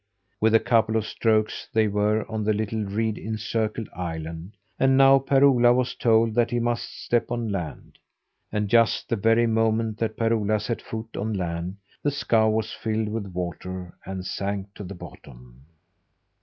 [0.39, 5.19] With a couple of strokes they were on a little reed encircled island, and now
[5.19, 7.99] Per Ola was told that he must step on land.
[8.51, 12.73] And just the very moment that Per Ola set foot on land, the scow was
[12.73, 15.67] filled with water, and sank to the bottom.